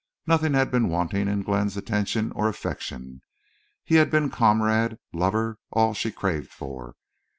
[0.25, 3.21] Nothing had been wanting in Glenn's attention or affection.
[3.83, 6.95] He had been comrade, lover, all she craved for.